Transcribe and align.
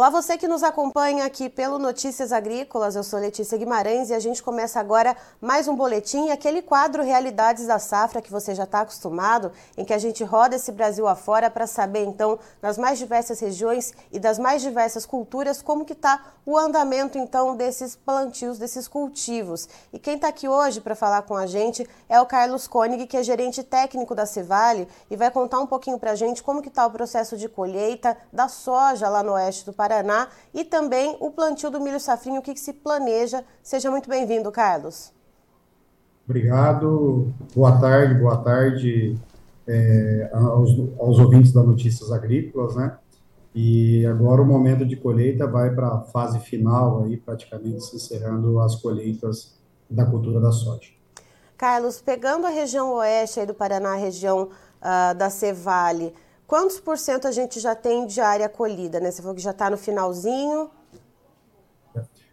Olá, 0.00 0.08
você 0.08 0.38
que 0.38 0.48
nos 0.48 0.62
acompanha 0.62 1.26
aqui 1.26 1.50
pelo 1.50 1.78
Notícias 1.78 2.32
Agrícolas, 2.32 2.96
eu 2.96 3.04
sou 3.04 3.20
Letícia 3.20 3.58
Guimarães 3.58 4.08
e 4.08 4.14
a 4.14 4.18
gente 4.18 4.42
começa 4.42 4.80
agora 4.80 5.14
mais 5.42 5.68
um 5.68 5.76
boletim, 5.76 6.30
aquele 6.30 6.62
quadro 6.62 7.02
Realidades 7.02 7.66
da 7.66 7.78
Safra 7.78 8.22
que 8.22 8.30
você 8.30 8.54
já 8.54 8.64
está 8.64 8.80
acostumado, 8.80 9.52
em 9.76 9.84
que 9.84 9.92
a 9.92 9.98
gente 9.98 10.24
roda 10.24 10.56
esse 10.56 10.72
Brasil 10.72 11.06
afora 11.06 11.50
para 11.50 11.66
saber 11.66 12.04
então 12.04 12.38
nas 12.62 12.78
mais 12.78 12.98
diversas 12.98 13.40
regiões 13.40 13.92
e 14.10 14.18
das 14.18 14.38
mais 14.38 14.62
diversas 14.62 15.04
culturas 15.04 15.60
como 15.60 15.84
que 15.84 15.92
está 15.92 16.32
o 16.46 16.56
andamento 16.56 17.18
então 17.18 17.54
desses 17.54 17.94
plantios, 17.94 18.58
desses 18.58 18.88
cultivos. 18.88 19.68
E 19.92 19.98
quem 19.98 20.14
está 20.14 20.28
aqui 20.28 20.48
hoje 20.48 20.80
para 20.80 20.94
falar 20.94 21.20
com 21.22 21.36
a 21.36 21.44
gente 21.44 21.86
é 22.08 22.18
o 22.18 22.24
Carlos 22.24 22.66
Koenig, 22.66 23.06
que 23.06 23.18
é 23.18 23.22
gerente 23.22 23.62
técnico 23.62 24.14
da 24.14 24.24
Cevale 24.24 24.88
e 25.10 25.16
vai 25.16 25.30
contar 25.30 25.60
um 25.60 25.66
pouquinho 25.66 25.98
para 25.98 26.12
a 26.12 26.14
gente 26.14 26.42
como 26.42 26.62
que 26.62 26.68
está 26.68 26.86
o 26.86 26.90
processo 26.90 27.36
de 27.36 27.50
colheita 27.50 28.16
da 28.32 28.48
soja 28.48 29.06
lá 29.06 29.22
no 29.22 29.32
oeste 29.32 29.66
do 29.66 29.74
Paraná 29.74 29.89
e 30.54 30.64
também 30.64 31.16
o 31.20 31.30
plantio 31.30 31.70
do 31.70 31.80
milho 31.80 31.98
safrinho, 31.98 32.40
o 32.40 32.42
que, 32.42 32.54
que 32.54 32.60
se 32.60 32.72
planeja. 32.72 33.44
Seja 33.62 33.90
muito 33.90 34.08
bem-vindo, 34.08 34.50
Carlos. 34.52 35.12
Obrigado, 36.24 37.32
boa 37.54 37.78
tarde, 37.80 38.14
boa 38.14 38.36
tarde 38.36 39.18
é, 39.66 40.30
aos, 40.32 40.70
aos 40.98 41.18
ouvintes 41.18 41.52
da 41.52 41.62
Notícias 41.62 42.12
Agrícolas, 42.12 42.76
né? 42.76 42.96
E 43.54 44.06
agora 44.06 44.40
o 44.40 44.46
momento 44.46 44.86
de 44.86 44.94
colheita 44.94 45.46
vai 45.46 45.74
para 45.74 45.88
a 45.88 46.00
fase 46.02 46.38
final, 46.38 47.02
aí 47.02 47.16
praticamente 47.16 47.80
se 47.80 47.96
encerrando 47.96 48.60
as 48.60 48.76
colheitas 48.76 49.58
da 49.90 50.06
cultura 50.06 50.40
da 50.40 50.52
soja. 50.52 50.92
Carlos, 51.58 52.00
pegando 52.00 52.46
a 52.46 52.50
região 52.50 52.94
oeste 52.94 53.44
do 53.44 53.52
Paraná, 53.52 53.94
a 53.94 53.96
região 53.96 54.44
uh, 54.44 55.14
da 55.16 55.28
Cevale, 55.28 56.14
Quantos 56.50 56.80
por 56.80 56.98
cento 56.98 57.28
a 57.28 57.30
gente 57.30 57.60
já 57.60 57.76
tem 57.76 58.08
de 58.08 58.20
área 58.20 58.48
colhida, 58.48 58.98
né? 58.98 59.12
Você 59.12 59.22
falou 59.22 59.36
que 59.36 59.40
já 59.40 59.52
está 59.52 59.70
no 59.70 59.76
finalzinho. 59.76 60.68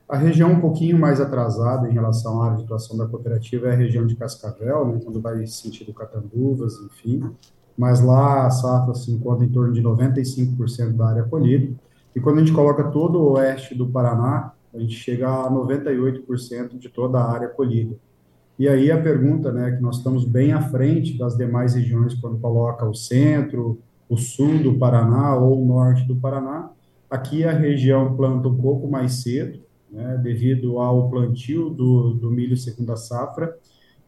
A 0.10 0.18
região 0.18 0.54
um 0.54 0.60
pouquinho 0.60 0.98
mais 0.98 1.22
atrasada 1.22 1.88
em 1.88 1.94
relação 1.94 2.42
à 2.42 2.45
área 2.45 2.58
de 2.58 2.64
atuação 2.64 2.98
da 2.98 3.06
cooperativa 3.06 3.68
é 3.68 3.73
a 3.73 3.76
região 3.76 4.08
de 4.08 4.16
Cascavel, 4.16 4.88
né, 4.88 5.00
quando 5.04 5.22
vai 5.22 5.45
sentido 5.45 5.94
Catanduvas, 5.94 6.73
enfim. 6.80 7.32
Mas 7.78 8.02
lá 8.02 8.48
a 8.48 8.50
safra 8.50 8.95
se 8.95 9.12
encontra 9.12 9.45
em 9.45 9.50
torno 9.50 9.72
de 9.72 9.84
95% 9.84 10.94
da 10.94 11.10
área 11.10 11.23
colhida. 11.23 11.76
E 12.16 12.20
quando 12.20 12.38
a 12.38 12.40
gente 12.40 12.54
coloca 12.54 12.86
todo 12.86 13.20
o 13.20 13.34
oeste 13.34 13.76
do 13.76 13.86
Paraná, 13.88 14.52
a 14.73 14.80
gente 14.80 14.95
chega 14.95 15.30
a 15.30 15.48
98% 15.52 16.76
de 16.76 16.90
toda 16.90 17.20
a 17.20 17.32
área 17.32 17.50
colhida. 17.50 17.95
E 18.58 18.68
aí 18.68 18.92
a 18.92 19.00
pergunta, 19.00 19.52
né, 19.52 19.73
que 19.73 19.84
nós 19.84 19.98
estamos 19.98 20.26
bem 20.26 20.54
à 20.54 20.62
frente 20.72 21.16
das 21.16 21.38
demais 21.38 21.76
regiões 21.76 22.16
quando 22.16 22.40
coloca 22.40 22.84
o 22.84 22.95
centro, 22.95 23.80
o 24.09 24.17
sul 24.17 24.59
do 24.59 24.75
Paraná 24.75 25.36
ou 25.36 25.61
o 25.61 25.66
norte 25.66 26.05
do 26.08 26.16
Paraná. 26.16 26.72
Aqui 27.09 27.44
a 27.44 27.52
região 27.52 28.16
planta 28.16 28.47
um 28.47 28.58
pouco 28.58 28.88
mais 28.88 29.23
cedo, 29.23 29.59
né, 29.91 30.19
devido 30.22 30.80
ao 30.80 31.09
plantio 31.09 31.69
do, 31.69 32.14
do 32.14 32.30
milho 32.30 32.58
segunda 32.58 32.95
safra, 32.95 33.55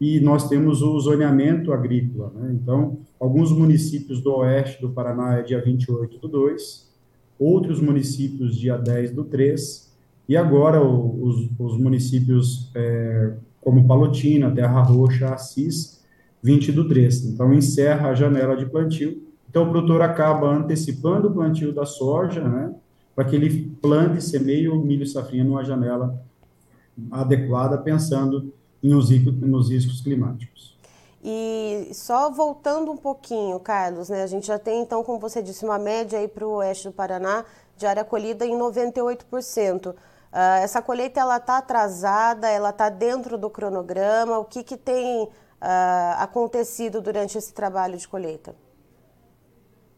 e 0.00 0.18
nós 0.20 0.48
temos 0.48 0.82
o 0.82 0.98
zoneamento 0.98 1.72
agrícola. 1.72 2.32
Né? 2.34 2.58
Então, 2.60 2.98
alguns 3.18 3.52
municípios 3.52 4.20
do 4.20 4.34
oeste 4.36 4.80
do 4.80 4.90
Paraná 4.90 5.38
é 5.38 5.42
dia 5.42 5.62
28 5.62 6.18
do 6.18 6.28
2, 6.28 6.90
outros 7.38 7.80
municípios 7.80 8.56
dia 8.56 8.76
10 8.76 9.12
do 9.12 9.24
3, 9.24 9.90
e 10.28 10.36
agora 10.36 10.82
os, 10.82 11.50
os 11.58 11.76
municípios 11.76 12.70
é, 12.74 13.34
como 13.60 13.86
Palotina, 13.86 14.50
Terra 14.50 14.80
Roxa, 14.82 15.34
Assis, 15.34 16.02
20 16.42 16.72
do 16.72 16.88
3. 16.88 17.26
Então, 17.26 17.52
encerra 17.52 18.10
a 18.10 18.14
janela 18.14 18.56
de 18.56 18.66
plantio 18.66 19.29
então, 19.50 19.64
o 19.64 19.70
produtor 19.70 20.00
acaba 20.00 20.46
antecipando 20.46 21.26
o 21.26 21.32
plantio 21.32 21.72
da 21.72 21.84
soja, 21.84 22.40
né, 22.40 22.72
para 23.16 23.24
que 23.24 23.34
ele 23.34 23.76
plante 23.82 24.22
semeie 24.22 24.68
o 24.68 24.76
milho 24.76 25.04
safrinha 25.04 25.42
numa 25.42 25.64
janela 25.64 26.22
adequada, 27.10 27.76
pensando 27.76 28.54
nos, 28.80 29.10
nos 29.40 29.68
riscos 29.68 30.00
climáticos. 30.00 30.78
E 31.22 31.90
só 31.92 32.30
voltando 32.30 32.92
um 32.92 32.96
pouquinho, 32.96 33.58
Carlos, 33.58 34.08
né, 34.08 34.22
a 34.22 34.26
gente 34.28 34.46
já 34.46 34.56
tem, 34.56 34.82
então, 34.82 35.02
como 35.02 35.18
você 35.18 35.42
disse, 35.42 35.64
uma 35.64 35.80
média 35.80 36.20
aí 36.20 36.28
para 36.28 36.46
o 36.46 36.52
oeste 36.52 36.86
do 36.86 36.94
Paraná 36.94 37.44
de 37.76 37.86
área 37.86 38.04
colhida 38.04 38.46
em 38.46 38.56
98%. 38.56 39.88
Uh, 39.88 39.94
ah, 40.30 40.60
essa 40.60 40.80
colheita 40.80 41.18
ela 41.18 41.38
está 41.38 41.58
atrasada, 41.58 42.48
ela 42.48 42.70
está 42.70 42.88
dentro 42.88 43.36
do 43.36 43.50
cronograma. 43.50 44.38
O 44.38 44.44
que, 44.44 44.62
que 44.62 44.76
tem 44.76 45.24
uh, 45.24 45.28
acontecido 46.18 47.00
durante 47.00 47.36
esse 47.36 47.52
trabalho 47.52 47.98
de 47.98 48.06
colheita? 48.06 48.54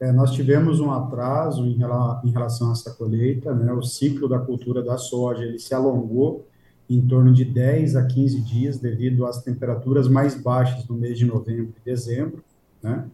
É, 0.02 0.10
nós 0.10 0.32
tivemos 0.32 0.80
um 0.80 0.90
atraso 0.90 1.64
em, 1.64 1.78
em, 2.24 2.30
relação 2.32 2.70
a 2.70 2.72
essa 2.72 2.90
colheita, 2.90 3.54
né? 3.54 3.72
O 3.72 3.82
ciclo 3.82 4.28
da 4.28 4.36
cultura 4.36 4.82
da 4.82 4.98
soja 4.98 5.44
ele 5.44 5.60
se 5.60 5.72
alongou 5.72 6.44
em 6.90 7.00
torno 7.00 7.32
de 7.32 7.44
10 7.44 7.94
a 7.94 8.04
15 8.04 8.40
dias 8.40 8.80
devido 8.80 9.24
às 9.24 9.44
temperaturas 9.44 10.08
mais 10.08 10.34
baixas 10.34 10.88
no 10.88 10.96
mês 10.96 11.16
de 11.16 11.24
novembro 11.24 11.72
e 11.80 11.84
dezembro, 11.88 12.42
né? 12.82 13.06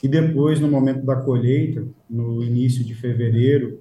E 0.00 0.06
depois, 0.06 0.60
no 0.60 0.68
momento 0.68 1.04
da 1.04 1.16
colheita, 1.16 1.84
no 2.08 2.44
início 2.44 2.84
de 2.84 2.94
fevereiro, 2.94 3.80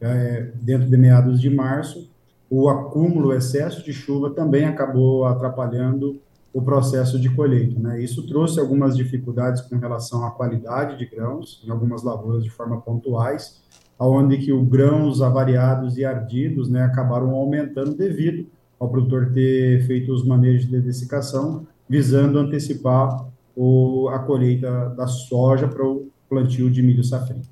é, 0.00 0.50
dentro 0.60 0.90
de 0.90 0.96
meados 0.96 1.40
de 1.40 1.48
março, 1.48 2.10
o 2.50 2.68
acúmulo, 2.68 3.28
o 3.28 3.34
excesso 3.34 3.84
de 3.84 3.92
chuva 3.92 4.30
também 4.30 4.64
acabou 4.64 5.26
atrapalhando 5.26 6.20
o 6.52 6.62
processo 6.62 7.18
de 7.18 7.30
colheita. 7.30 7.78
Né? 7.78 8.02
Isso 8.02 8.26
trouxe 8.26 8.58
algumas 8.58 8.96
dificuldades 8.96 9.62
com 9.62 9.76
relação 9.76 10.24
à 10.24 10.30
qualidade 10.30 10.98
de 10.98 11.06
grãos, 11.06 11.62
em 11.64 11.70
algumas 11.70 12.02
lavouras 12.02 12.42
de 12.42 12.50
forma 12.50 12.80
pontuais, 12.80 13.62
onde 13.98 14.38
que 14.38 14.52
os 14.52 14.66
grãos 14.68 15.20
avariados 15.20 15.96
e 15.96 16.04
ardidos 16.04 16.68
né, 16.68 16.82
acabaram 16.82 17.30
aumentando 17.34 17.94
devido 17.94 18.46
ao 18.78 18.88
produtor 18.88 19.30
ter 19.32 19.86
feito 19.86 20.12
os 20.12 20.26
manejos 20.26 20.66
de 20.66 20.80
dessecação, 20.80 21.66
visando 21.88 22.38
antecipar 22.38 23.26
o, 23.54 24.08
a 24.08 24.18
colheita 24.20 24.88
da 24.96 25.06
soja 25.06 25.68
para 25.68 25.86
o 25.86 26.08
plantio 26.28 26.70
de 26.70 26.82
milho 26.82 27.04
safrinha. 27.04 27.42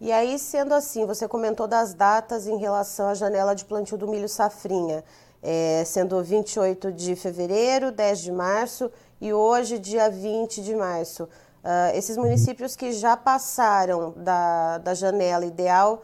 E 0.00 0.12
aí, 0.12 0.38
sendo 0.38 0.74
assim, 0.74 1.06
você 1.06 1.26
comentou 1.26 1.66
das 1.66 1.94
datas 1.94 2.46
em 2.46 2.58
relação 2.58 3.08
à 3.08 3.14
janela 3.14 3.54
de 3.54 3.64
plantio 3.64 3.96
do 3.96 4.08
milho 4.08 4.28
safrinha 4.28 5.02
é, 5.42 5.82
sendo 5.84 6.22
28 6.22 6.92
de 6.92 7.16
fevereiro, 7.16 7.90
10 7.90 8.20
de 8.20 8.30
março 8.30 8.90
e 9.20 9.32
hoje, 9.32 9.78
dia 9.78 10.08
20 10.08 10.62
de 10.62 10.74
março. 10.74 11.24
Uh, 11.24 11.96
esses 11.96 12.16
municípios 12.16 12.74
que 12.74 12.92
já 12.92 13.16
passaram 13.16 14.12
da, 14.16 14.78
da 14.78 14.94
janela 14.94 15.46
ideal 15.46 16.02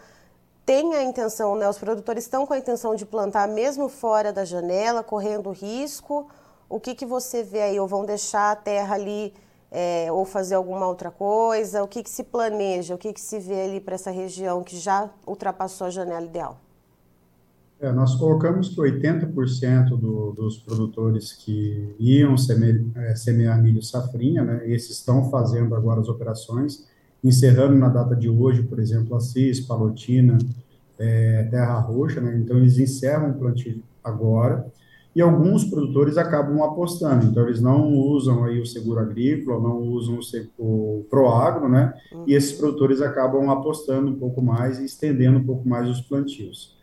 têm 0.64 0.94
a 0.94 1.02
intenção, 1.02 1.56
né, 1.56 1.68
os 1.68 1.78
produtores 1.78 2.24
estão 2.24 2.46
com 2.46 2.52
a 2.54 2.58
intenção 2.58 2.94
de 2.94 3.04
plantar 3.04 3.48
mesmo 3.48 3.88
fora 3.88 4.32
da 4.32 4.44
janela, 4.44 5.02
correndo 5.02 5.50
risco. 5.50 6.28
O 6.68 6.78
que, 6.78 6.94
que 6.94 7.06
você 7.06 7.42
vê 7.42 7.62
aí? 7.62 7.80
Ou 7.80 7.88
vão 7.88 8.04
deixar 8.04 8.52
a 8.52 8.56
terra 8.56 8.94
ali 8.94 9.34
é, 9.70 10.06
ou 10.12 10.24
fazer 10.24 10.54
alguma 10.54 10.86
outra 10.86 11.10
coisa? 11.10 11.82
O 11.82 11.88
que, 11.88 12.02
que 12.02 12.10
se 12.10 12.22
planeja? 12.22 12.94
O 12.94 12.98
que, 12.98 13.12
que 13.12 13.20
se 13.20 13.38
vê 13.38 13.62
ali 13.62 13.80
para 13.80 13.94
essa 13.94 14.10
região 14.10 14.62
que 14.62 14.76
já 14.76 15.10
ultrapassou 15.26 15.86
a 15.86 15.90
janela 15.90 16.24
ideal? 16.24 16.58
É, 17.80 17.92
nós 17.92 18.16
colocamos 18.16 18.70
que 18.70 18.80
80% 18.80 19.90
do, 19.90 20.32
dos 20.32 20.58
produtores 20.58 21.32
que 21.32 21.94
iam 21.98 22.36
semear, 22.36 22.80
é, 22.96 23.14
semear 23.14 23.62
milho 23.62 23.80
safrinha, 23.82 24.42
né, 24.42 24.62
esses 24.68 24.98
estão 24.98 25.30
fazendo 25.30 25.76
agora 25.76 26.00
as 26.00 26.08
operações, 26.08 26.88
encerrando 27.22 27.76
na 27.76 27.88
data 27.88 28.16
de 28.16 28.28
hoje, 28.28 28.64
por 28.64 28.80
exemplo, 28.80 29.16
Assis, 29.16 29.60
Palotina, 29.60 30.38
é, 30.98 31.44
Terra 31.44 31.78
Roxa, 31.78 32.20
né, 32.20 32.36
então 32.36 32.56
eles 32.56 32.78
encerram 32.78 33.30
o 33.30 33.34
plantio 33.34 33.80
agora, 34.02 34.66
e 35.14 35.20
alguns 35.20 35.64
produtores 35.64 36.18
acabam 36.18 36.60
apostando, 36.62 37.26
então 37.26 37.44
eles 37.44 37.60
não 37.60 37.92
usam 37.94 38.44
aí 38.44 38.60
o 38.60 38.66
seguro 38.66 38.98
agrícola, 38.98 39.60
não 39.60 39.78
usam 39.82 40.18
o, 40.58 40.98
o 40.98 41.06
Proagro, 41.08 41.68
né, 41.68 41.94
uhum. 42.12 42.24
e 42.26 42.34
esses 42.34 42.52
produtores 42.52 43.00
acabam 43.00 43.48
apostando 43.50 44.10
um 44.10 44.18
pouco 44.18 44.42
mais 44.42 44.80
e 44.80 44.84
estendendo 44.84 45.38
um 45.38 45.44
pouco 45.44 45.68
mais 45.68 45.88
os 45.88 46.00
plantios. 46.00 46.76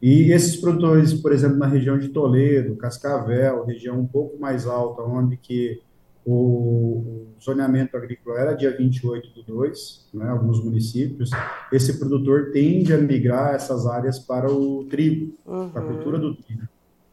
E 0.00 0.32
esses 0.32 0.56
produtores, 0.56 1.12
por 1.12 1.32
exemplo, 1.32 1.58
na 1.58 1.66
região 1.66 1.98
de 1.98 2.08
Toledo, 2.08 2.76
Cascavel, 2.76 3.64
região 3.64 3.98
um 3.98 4.06
pouco 4.06 4.38
mais 4.38 4.66
alta, 4.66 5.02
onde 5.02 5.36
que 5.36 5.80
o, 6.24 7.26
zoneamento 7.42 7.96
agrícola 7.96 8.38
era 8.38 8.52
dia 8.52 8.76
28 8.76 9.30
do 9.30 9.42
2, 9.42 10.08
né, 10.12 10.28
alguns 10.28 10.62
municípios, 10.62 11.30
esse 11.72 11.98
produtor 11.98 12.50
tende 12.52 12.92
a 12.92 12.98
migrar 12.98 13.54
essas 13.54 13.86
áreas 13.86 14.18
para 14.18 14.50
o 14.50 14.84
trigo, 14.84 15.34
uhum. 15.46 15.70
para 15.70 15.82
a 15.82 15.86
cultura 15.86 16.18
do 16.18 16.34
trigo. 16.34 16.62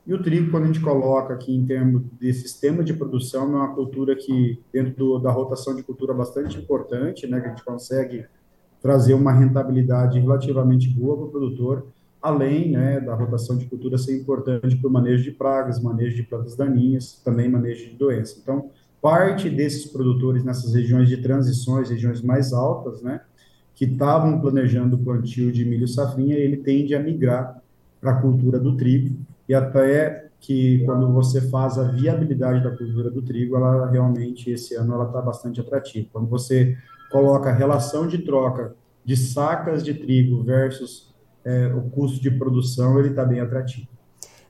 E 0.05 0.13
o 0.13 0.21
trigo, 0.21 0.51
quando 0.51 0.65
a 0.65 0.67
gente 0.67 0.81
coloca 0.81 1.33
aqui 1.33 1.55
em 1.55 1.65
termos 1.65 2.03
de 2.19 2.31
sistema 2.33 2.83
de 2.83 2.93
produção, 2.93 3.43
é 3.43 3.57
uma 3.57 3.73
cultura 3.73 4.15
que, 4.15 4.59
dentro 4.71 4.93
do, 4.95 5.19
da 5.19 5.31
rotação 5.31 5.75
de 5.75 5.81
cultura, 5.81 6.13
bastante 6.13 6.59
importante, 6.59 7.25
né, 7.25 7.39
que 7.39 7.47
a 7.47 7.49
gente 7.49 7.63
consegue 7.63 8.25
trazer 8.81 9.15
uma 9.15 9.31
rentabilidade 9.31 10.19
relativamente 10.19 10.89
boa 10.89 11.17
para 11.17 11.25
o 11.25 11.29
produtor, 11.29 11.88
além 12.25 12.72
né, 12.72 13.00
da 13.00 13.13
rotação 13.13 13.56
de 13.56 13.68
cultura 13.68 14.00
ser 14.00 14.19
importante 14.19 14.75
para 14.75 14.89
o 14.89 14.92
manejo 14.92 15.24
de 15.24 15.31
pragas, 15.31 15.80
manejo 15.80 16.16
de 16.16 16.24
plantas 16.24 16.56
daninhas, 16.56 17.22
também 17.24 17.48
manejo 17.48 17.92
de 17.92 17.95
doenças. 17.95 18.39
Então, 18.42 18.72
parte 19.00 19.48
desses 19.48 19.86
produtores 19.86 20.44
nessas 20.44 20.74
regiões 20.74 21.07
de 21.07 21.18
transições, 21.18 21.92
regiões 21.92 22.24
mais 22.24 22.51
altas, 22.51 23.04
né, 23.04 23.22
que 23.75 23.86
estavam 23.86 24.42
planejando 24.42 24.95
o 24.95 25.00
plantio 25.00 25.51
de 25.51 25.63
milho 25.63 25.88
safrinha, 25.88 26.36
ele 26.36 26.57
tende 26.57 26.95
a 26.95 27.00
migrar 27.00 27.62
para 28.01 28.13
a 28.13 28.22
cultura 28.22 28.60
do 28.60 28.75
trigo, 28.75 29.16
e 29.48 29.54
até 29.54 30.30
que 30.39 30.83
quando 30.86 31.12
você 31.13 31.42
faz 31.50 31.77
a 31.77 31.83
viabilidade 31.83 32.63
da 32.63 32.72
cultura 32.72 33.12
do 33.12 33.22
trigo, 33.22 33.56
ela 33.56 33.88
realmente, 33.89 34.50
esse 34.50 34.74
ano, 34.75 34.95
ela 34.95 35.06
está 35.06 35.22
bastante 35.22 35.62
atrativa. 35.62 36.07
Quando 36.12 36.27
você 36.27 36.75
coloca 37.12 37.50
a 37.50 37.54
relação 37.54 38.07
de 38.07 38.19
troca 38.19 38.75
de 39.04 39.16
sacas 39.16 39.83
de 39.83 39.94
trigo 39.94 40.44
versus 40.44 41.14
é, 41.45 41.68
o 41.68 41.89
custo 41.92 42.19
de 42.19 42.31
produção, 42.31 43.00
ele 43.00 43.09
está 43.09 43.24
bem 43.24 43.39
atrativo. 43.39 43.88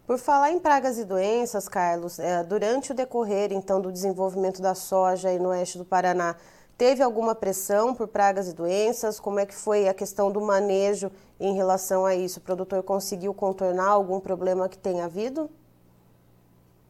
Por 0.08 0.18
falar 0.18 0.52
em 0.52 0.60
pragas 0.60 0.98
e 1.00 1.04
doenças, 1.04 1.68
Carlos, 1.68 2.20
é, 2.20 2.44
durante 2.44 2.92
o 2.92 2.96
decorrer 2.96 3.52
então 3.52 3.82
do 3.82 3.92
desenvolvimento 3.92 4.62
da 4.62 4.76
soja 4.76 5.30
aí 5.30 5.40
no 5.40 5.50
oeste 5.50 5.78
do 5.78 5.84
Paraná, 5.84 6.36
teve 6.78 7.02
alguma 7.02 7.34
pressão 7.34 7.94
por 7.94 8.08
pragas 8.08 8.48
e 8.48 8.54
doenças? 8.54 9.20
Como 9.20 9.40
é 9.40 9.46
que 9.46 9.56
foi 9.56 9.88
a 9.88 9.94
questão 9.94 10.32
do 10.32 10.40
manejo 10.40 11.12
em 11.40 11.56
relação 11.56 12.06
a 12.06 12.16
isso? 12.16 12.40
O 12.40 12.44
produtor 12.44 12.84
conseguiu 12.84 13.34
contornar 13.34 13.88
algum 13.88 14.20
problema 14.20 14.70
que 14.70 14.78
tenha 14.78 15.06
havido? 15.06 15.50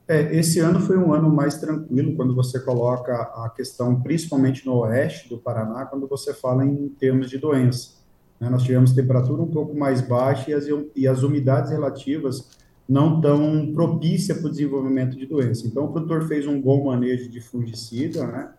É, 0.07 0.35
esse 0.35 0.59
ano 0.59 0.79
foi 0.81 0.97
um 0.97 1.13
ano 1.13 1.33
mais 1.33 1.57
tranquilo 1.57 2.15
quando 2.15 2.35
você 2.35 2.59
coloca 2.59 3.15
a 3.15 3.49
questão, 3.55 4.01
principalmente 4.01 4.65
no 4.65 4.75
oeste 4.79 5.29
do 5.29 5.37
Paraná, 5.37 5.85
quando 5.85 6.05
você 6.05 6.33
fala 6.33 6.63
em 6.65 6.89
termos 6.89 7.29
de 7.29 7.39
doença. 7.39 7.95
Né? 8.39 8.49
Nós 8.49 8.63
tivemos 8.63 8.93
temperatura 8.93 9.41
um 9.41 9.47
pouco 9.47 9.75
mais 9.77 10.01
baixa 10.01 10.51
e 10.51 10.53
as, 10.53 10.65
e 10.95 11.07
as 11.07 11.23
umidades 11.23 11.71
relativas 11.71 12.49
não 12.87 13.19
tão 13.19 13.71
propícia 13.73 14.35
para 14.35 14.47
o 14.47 14.51
desenvolvimento 14.51 15.17
de 15.17 15.25
doença. 15.25 15.65
Então, 15.65 15.85
o 15.85 15.91
produtor 15.91 16.27
fez 16.27 16.45
um 16.45 16.61
bom 16.61 16.85
manejo 16.85 17.29
de 17.29 17.41
fungicida, 17.41 18.27
né? 18.27 18.49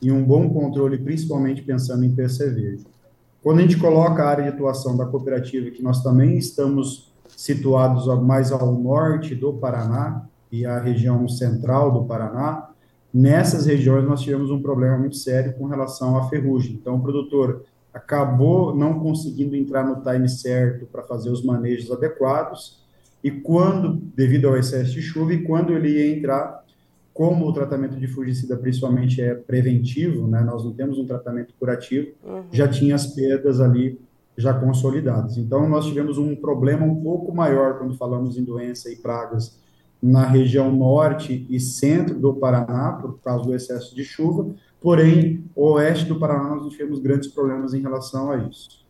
E 0.00 0.10
um 0.10 0.24
bom 0.24 0.50
controle, 0.50 0.98
principalmente 0.98 1.62
pensando 1.62 2.04
em 2.04 2.14
percevejo. 2.14 2.84
Quando 3.42 3.58
a 3.58 3.62
gente 3.62 3.76
coloca 3.76 4.22
a 4.22 4.28
área 4.28 4.44
de 4.44 4.50
atuação 4.50 4.96
da 4.96 5.06
cooperativa, 5.06 5.70
que 5.70 5.82
nós 5.82 6.02
também 6.02 6.38
estamos 6.38 7.12
situados 7.36 8.06
mais 8.22 8.52
ao 8.52 8.72
norte 8.72 9.34
do 9.34 9.52
Paraná 9.52 10.24
e 10.50 10.64
a 10.66 10.78
região 10.78 11.28
central 11.28 11.92
do 11.92 12.04
Paraná, 12.04 12.70
nessas 13.12 13.66
regiões 13.66 14.04
nós 14.04 14.20
tivemos 14.20 14.50
um 14.50 14.62
problema 14.62 14.96
muito 14.98 15.16
sério 15.16 15.54
com 15.54 15.66
relação 15.66 16.16
à 16.16 16.28
ferrugem. 16.28 16.74
Então, 16.74 16.96
o 16.96 17.00
produtor 17.00 17.64
acabou 17.92 18.74
não 18.74 19.00
conseguindo 19.00 19.54
entrar 19.54 19.84
no 19.84 20.02
time 20.02 20.28
certo 20.28 20.86
para 20.86 21.02
fazer 21.02 21.30
os 21.30 21.44
manejos 21.44 21.90
adequados, 21.90 22.82
e 23.22 23.30
quando, 23.30 24.00
devido 24.16 24.48
ao 24.48 24.56
excesso 24.56 24.92
de 24.92 25.02
chuva, 25.02 25.32
e 25.32 25.42
quando 25.42 25.72
ele 25.72 25.90
ia 25.90 26.16
entrar, 26.16 26.62
como 27.14 27.46
o 27.46 27.52
tratamento 27.52 27.96
de 27.96 28.06
fungicida 28.06 28.56
principalmente 28.56 29.20
é 29.20 29.34
preventivo, 29.34 30.26
né, 30.26 30.40
nós 30.40 30.64
não 30.64 30.72
temos 30.72 30.98
um 30.98 31.06
tratamento 31.06 31.54
curativo, 31.58 32.08
uhum. 32.24 32.44
já 32.50 32.66
tinha 32.66 32.94
as 32.94 33.06
perdas 33.06 33.60
ali 33.60 34.00
já 34.36 34.54
consolidadas. 34.54 35.36
Então, 35.36 35.68
nós 35.68 35.86
tivemos 35.86 36.16
um 36.16 36.34
problema 36.34 36.86
um 36.86 37.02
pouco 37.02 37.34
maior 37.34 37.78
quando 37.78 37.94
falamos 37.96 38.38
em 38.38 38.42
doença 38.42 38.90
e 38.90 38.96
pragas 38.96 39.60
na 40.02 40.26
região 40.26 40.74
norte 40.74 41.46
e 41.48 41.60
centro 41.60 42.18
do 42.18 42.34
Paraná, 42.34 42.92
por 42.92 43.20
causa 43.20 43.44
do 43.44 43.54
excesso 43.54 43.94
de 43.94 44.02
chuva, 44.02 44.50
porém, 44.82 45.48
o 45.54 45.72
oeste 45.72 46.04
do 46.04 46.18
Paraná 46.18 46.50
nós 46.50 46.62
não 46.62 46.68
tivemos 46.68 46.98
grandes 46.98 47.28
problemas 47.28 47.72
em 47.72 47.80
relação 47.80 48.30
a 48.30 48.36
isso. 48.36 48.82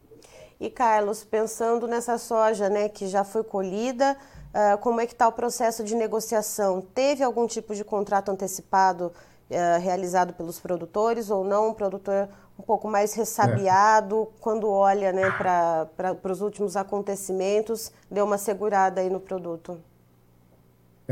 E, 0.59 0.71
Carlos, 0.71 1.25
pensando 1.25 1.87
nessa 1.87 2.17
soja 2.19 2.69
né, 2.69 2.89
que 2.89 3.09
já 3.09 3.25
foi 3.25 3.43
colhida, 3.43 4.17
uh, 4.55 4.79
como 4.79 5.01
é 5.01 5.07
que 5.07 5.13
está 5.13 5.27
o 5.27 5.33
processo 5.33 5.83
de 5.83 5.95
negociação? 5.95 6.81
Teve 6.81 7.25
algum 7.25 7.47
tipo 7.47 7.75
de 7.75 7.85
contrato 7.85 8.31
antecipado 8.31 9.13
uh, 9.51 9.81
realizado 9.81 10.33
pelos 10.33 10.61
produtores 10.61 11.31
ou 11.31 11.45
não? 11.45 11.71
Um 11.71 11.75
produtor 11.75 12.29
um 12.59 12.63
pouco 12.63 12.89
mais 12.89 13.13
ressabiado, 13.15 14.23
é. 14.23 14.41
quando 14.41 14.69
olha 14.69 15.13
né, 15.13 15.31
para 15.33 16.17
os 16.31 16.41
últimos 16.41 16.77
acontecimentos, 16.77 17.91
deu 18.11 18.25
uma 18.25 18.39
segurada 18.39 19.01
aí 19.01 19.11
no 19.11 19.19
produto? 19.19 19.81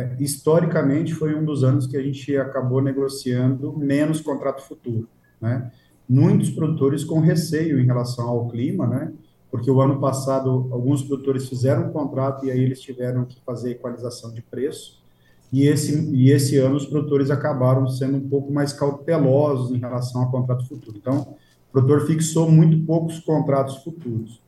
É, 0.01 0.17
historicamente, 0.19 1.15
foi 1.15 1.35
um 1.35 1.45
dos 1.45 1.63
anos 1.63 1.87
que 1.87 1.97
a 1.97 2.03
gente 2.03 2.35
acabou 2.37 2.81
negociando 2.81 3.77
menos 3.77 4.21
contrato 4.21 4.63
futuro. 4.63 5.07
Né? 5.39 5.71
Muitos 6.09 6.49
produtores 6.51 7.05
com 7.05 7.21
receio 7.21 7.79
em 7.79 7.85
relação 7.85 8.27
ao 8.27 8.49
clima, 8.49 8.87
né? 8.87 9.13
porque 9.51 9.71
o 9.71 9.81
ano 9.81 10.01
passado 10.01 10.69
alguns 10.71 11.03
produtores 11.03 11.49
fizeram 11.49 11.89
um 11.89 11.93
contrato 11.93 12.47
e 12.47 12.51
aí 12.51 12.61
eles 12.61 12.81
tiveram 12.81 13.27
que 13.27 13.39
fazer 13.45 13.73
equalização 13.73 14.33
de 14.33 14.41
preço, 14.41 15.01
e 15.53 15.67
esse, 15.67 16.09
e 16.15 16.31
esse 16.31 16.57
ano 16.59 16.77
os 16.77 16.87
produtores 16.87 17.29
acabaram 17.29 17.89
sendo 17.89 18.17
um 18.17 18.29
pouco 18.29 18.53
mais 18.53 18.73
cautelosos 18.73 19.73
em 19.73 19.79
relação 19.79 20.23
ao 20.23 20.31
contrato 20.31 20.67
futuro. 20.67 20.97
Então, 20.97 21.35
o 21.69 21.73
produtor 21.73 22.07
fixou 22.07 22.49
muito 22.49 22.87
poucos 22.87 23.19
contratos 23.19 23.83
futuros. 23.83 24.41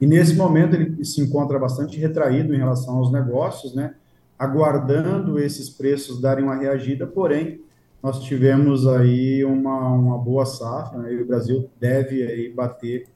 E 0.00 0.06
nesse 0.06 0.36
momento 0.36 0.74
ele 0.74 1.04
se 1.04 1.20
encontra 1.20 1.58
bastante 1.58 1.98
retraído 1.98 2.54
em 2.54 2.58
relação 2.58 2.98
aos 2.98 3.10
negócios, 3.10 3.74
né? 3.74 3.94
Aguardando 4.38 5.38
esses 5.38 5.68
preços 5.68 6.20
darem 6.20 6.44
uma 6.44 6.54
reagida, 6.54 7.06
porém, 7.06 7.60
nós 8.02 8.20
tivemos 8.20 8.86
aí 8.86 9.44
uma, 9.44 9.92
uma 9.92 10.18
boa 10.18 10.46
safra, 10.46 10.98
né? 10.98 11.12
e 11.12 11.22
o 11.22 11.26
Brasil 11.26 11.68
deve 11.80 12.22
aí 12.22 12.48
bater 12.48 13.08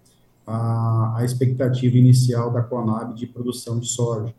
a, 0.46 1.18
a 1.18 1.24
expectativa 1.24 1.96
inicial 1.96 2.50
da 2.50 2.62
Conab 2.62 3.14
de 3.14 3.26
produção 3.26 3.78
de 3.78 3.86
soja. 3.86 4.34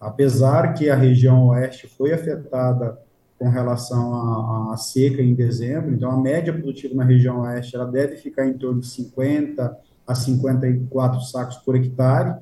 Apesar 0.00 0.74
que 0.74 0.90
a 0.90 0.96
região 0.96 1.46
oeste 1.46 1.86
foi 1.86 2.12
afetada 2.12 2.98
com 3.38 3.48
relação 3.48 4.72
à, 4.72 4.76
seca 4.76 5.22
em 5.22 5.34
dezembro, 5.34 5.94
então 5.94 6.10
a 6.10 6.16
média 6.16 6.52
produtiva 6.52 6.94
na 6.94 7.04
região 7.04 7.42
oeste 7.42 7.76
ela 7.76 7.86
deve 7.86 8.16
ficar 8.16 8.46
em 8.46 8.54
torno 8.54 8.80
de 8.80 8.86
50 8.88 9.76
a 10.06 10.14
54 10.14 11.20
sacos 11.20 11.56
por 11.58 11.76
hectare, 11.76 12.34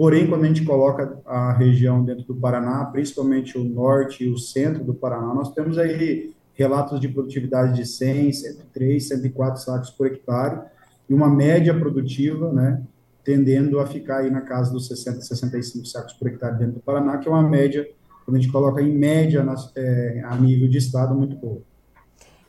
porém, 0.00 0.26
quando 0.26 0.44
a 0.44 0.46
gente 0.46 0.64
coloca 0.64 1.20
a 1.26 1.52
região 1.52 2.02
dentro 2.02 2.24
do 2.24 2.34
Paraná, 2.34 2.86
principalmente 2.86 3.58
o 3.58 3.62
norte 3.62 4.24
e 4.24 4.30
o 4.30 4.38
centro 4.38 4.82
do 4.82 4.94
Paraná, 4.94 5.34
nós 5.34 5.52
temos 5.52 5.76
aí 5.76 6.32
relatos 6.54 6.98
de 6.98 7.06
produtividade 7.06 7.76
de 7.76 7.84
100, 7.86 8.32
103, 8.32 9.08
104 9.08 9.62
sacos 9.62 9.90
por 9.90 10.06
hectare, 10.06 10.58
e 11.06 11.12
uma 11.12 11.28
média 11.28 11.78
produtiva, 11.78 12.50
né, 12.50 12.82
tendendo 13.22 13.78
a 13.78 13.86
ficar 13.86 14.20
aí 14.20 14.30
na 14.30 14.40
casa 14.40 14.72
dos 14.72 14.88
60, 14.88 15.20
65 15.20 15.84
sacos 15.84 16.14
por 16.14 16.28
hectare 16.28 16.56
dentro 16.56 16.76
do 16.76 16.80
Paraná, 16.80 17.18
que 17.18 17.28
é 17.28 17.30
uma 17.30 17.46
média, 17.46 17.86
quando 18.24 18.38
a 18.38 18.40
gente 18.40 18.50
coloca 18.50 18.80
em 18.80 18.96
média 18.96 19.44
nas, 19.44 19.70
é, 19.76 20.22
a 20.24 20.34
nível 20.34 20.66
de 20.66 20.78
estado, 20.78 21.14
muito 21.14 21.36
boa. 21.36 21.60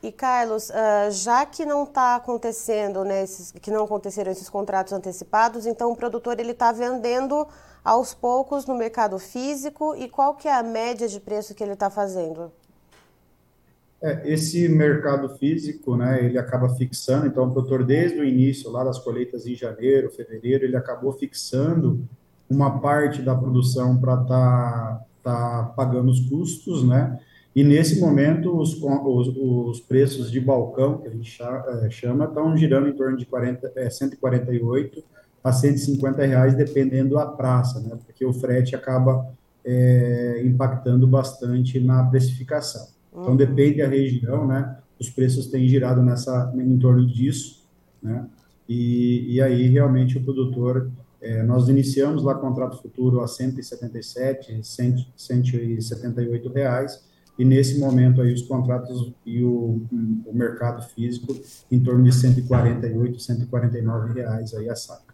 E 0.03 0.11
Carlos, 0.11 0.69
uh, 0.69 1.11
já 1.11 1.45
que 1.45 1.63
não 1.63 1.83
está 1.83 2.15
acontecendo, 2.15 3.03
né, 3.03 3.23
esses, 3.23 3.51
que 3.51 3.69
não 3.69 3.83
aconteceram 3.83 4.31
esses 4.31 4.49
contratos 4.49 4.93
antecipados, 4.93 5.67
então 5.67 5.91
o 5.91 5.95
produtor 5.95 6.39
ele 6.39 6.51
está 6.51 6.71
vendendo 6.71 7.47
aos 7.83 8.13
poucos 8.13 8.65
no 8.65 8.75
mercado 8.75 9.19
físico 9.19 9.95
e 9.95 10.09
qual 10.09 10.35
que 10.35 10.47
é 10.47 10.55
a 10.55 10.63
média 10.63 11.07
de 11.07 11.19
preço 11.19 11.53
que 11.53 11.63
ele 11.63 11.73
está 11.73 11.89
fazendo? 11.89 12.51
É, 14.01 14.27
esse 14.33 14.67
mercado 14.67 15.29
físico, 15.37 15.95
né, 15.95 16.25
ele 16.25 16.39
acaba 16.39 16.69
fixando, 16.69 17.27
então 17.27 17.43
o 17.43 17.51
produtor 17.51 17.83
desde 17.83 18.19
o 18.19 18.25
início, 18.25 18.71
lá 18.71 18.83
das 18.83 18.97
colheitas 18.97 19.45
em 19.45 19.53
janeiro, 19.53 20.09
fevereiro, 20.09 20.65
ele 20.65 20.75
acabou 20.75 21.13
fixando 21.13 22.03
uma 22.49 22.79
parte 22.79 23.21
da 23.21 23.35
produção 23.35 23.95
para 23.95 24.13
estar 24.13 24.25
tá, 24.25 25.05
tá 25.23 25.73
pagando 25.75 26.09
os 26.09 26.19
custos, 26.27 26.83
né, 26.83 27.19
e 27.53 27.63
nesse 27.63 27.99
momento 27.99 28.57
os, 28.57 28.81
os, 28.81 29.27
os, 29.35 29.79
preços 29.81 30.31
de 30.31 30.39
balcão, 30.39 30.99
que 30.99 31.07
a 31.07 31.11
gente 31.11 31.37
é, 31.41 31.89
chama, 31.89 32.25
estão 32.25 32.55
girando 32.55 32.87
em 32.87 32.93
torno 32.93 33.17
de 33.17 33.25
40, 33.25 33.73
é, 33.75 33.89
148 33.89 35.03
a 35.43 35.51
150 35.51 36.25
reais, 36.25 36.55
dependendo 36.55 37.15
da 37.15 37.25
praça, 37.25 37.79
né, 37.81 37.97
porque 38.05 38.23
o 38.23 38.31
frete 38.31 38.75
acaba 38.75 39.27
é, 39.65 40.41
impactando 40.45 41.05
bastante 41.05 41.79
na 41.79 42.03
precificação. 42.05 42.87
Então, 43.11 43.35
depende 43.35 43.79
da 43.79 43.87
região, 43.87 44.47
né? 44.47 44.77
Os 44.97 45.09
preços 45.09 45.47
têm 45.47 45.67
girado 45.67 46.01
nessa, 46.01 46.53
em 46.55 46.79
torno 46.79 47.05
disso, 47.05 47.67
né? 48.01 48.25
E, 48.69 49.35
e 49.35 49.41
aí, 49.41 49.67
realmente, 49.67 50.17
o 50.17 50.23
produtor... 50.23 50.89
É, 51.23 51.43
nós 51.43 51.69
iniciamos 51.69 52.23
lá 52.23 52.33
contrato 52.33 52.81
futuro 52.81 53.21
a 53.21 53.27
177, 53.27 54.59
100, 54.63 55.07
178 55.15 56.49
reais, 56.49 57.10
e 57.37 57.45
nesse 57.45 57.79
momento 57.79 58.21
aí 58.21 58.33
os 58.33 58.41
contratos 58.43 59.11
e 59.25 59.43
o, 59.43 59.81
o 60.25 60.33
mercado 60.33 60.81
físico 60.89 61.35
em 61.71 61.79
torno 61.79 62.03
de 62.03 62.13
148, 62.13 63.19
149 63.19 64.13
reais 64.13 64.53
aí 64.53 64.69
a 64.69 64.75
saca. 64.75 65.11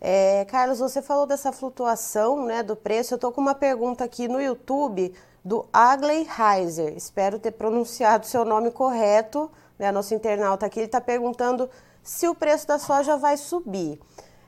É, 0.00 0.44
Carlos, 0.44 0.78
você 0.78 1.00
falou 1.00 1.26
dessa 1.26 1.50
flutuação 1.50 2.44
né, 2.44 2.62
do 2.62 2.76
preço. 2.76 3.14
Eu 3.14 3.16
estou 3.16 3.32
com 3.32 3.40
uma 3.40 3.54
pergunta 3.54 4.04
aqui 4.04 4.28
no 4.28 4.40
YouTube 4.40 5.14
do 5.42 5.64
Agley 5.72 6.26
Heiser. 6.28 6.94
Espero 6.94 7.38
ter 7.38 7.52
pronunciado 7.52 8.26
seu 8.26 8.44
nome 8.44 8.70
correto. 8.70 9.50
Né? 9.78 9.90
Nosso 9.90 10.14
internauta 10.14 10.66
aqui 10.66 10.78
ele 10.78 10.86
está 10.86 11.00
perguntando 11.00 11.70
se 12.02 12.28
o 12.28 12.34
preço 12.34 12.68
da 12.68 12.78
soja 12.78 13.16
vai 13.16 13.38
subir. 13.38 13.98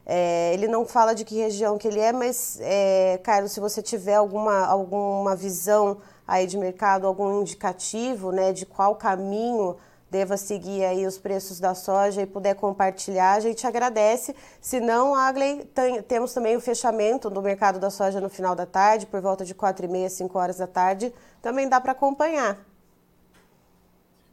É, 0.05 0.53
ele 0.55 0.69
não 0.69 0.85
fala 0.85 1.15
de 1.15 1.25
que 1.25 1.35
região 1.35 1.77
que 1.79 1.89
ele 1.89 1.99
é, 1.99 2.13
mas, 2.13 2.59
é, 2.61 3.19
Carlos, 3.25 3.51
se 3.51 3.59
você 3.59 3.83
tiver 3.83 4.15
alguma, 4.15 4.65
alguma 4.65 5.35
visão 5.35 5.97
aí 6.27 6.47
de 6.47 6.57
mercado, 6.57 7.07
algum 7.07 7.41
indicativo 7.41 8.33
né, 8.33 8.53
de 8.53 8.67
qual 8.67 8.97
caminho 8.97 9.77
deva 10.11 10.37
seguir 10.37 10.85
aí 10.85 11.07
os 11.07 11.19
preços 11.19 11.59
da 11.59 11.75
soja 11.75 12.23
e 12.23 12.27
puder 12.27 12.55
compartilhar, 12.55 13.35
a 13.35 13.41
gente 13.41 13.67
agradece. 13.67 14.35
Se 14.61 14.81
não, 14.81 15.15
Agley, 15.15 15.65
tem, 15.75 16.03
temos 16.03 16.33
também 16.33 16.57
o 16.57 16.61
fechamento 16.61 17.29
do 17.29 17.43
mercado 17.43 17.79
da 17.79 17.91
soja 17.91 18.21
no 18.21 18.29
final 18.29 18.55
da 18.55 18.65
tarde, 18.65 19.07
por 19.07 19.21
volta 19.21 19.45
de 19.45 19.55
4 19.55 19.85
e 19.85 19.89
meia, 19.89 20.09
5 20.09 20.39
horas 20.39 20.59
da 20.59 20.67
tarde, 20.67 21.13
também 21.43 21.69
dá 21.69 21.81
para 21.81 21.93
acompanhar. 21.93 22.59